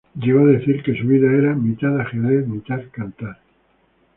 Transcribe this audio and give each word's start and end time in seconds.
Llegó 0.19 0.45
a 0.47 0.51
decir 0.53 0.81
que 0.81 0.99
su 0.99 1.05
vida 1.07 1.31
era 1.31 1.53
"mitad 1.53 1.99
ajedrez, 2.01 2.47
mitad 2.47 2.81
cantar". 2.91 3.37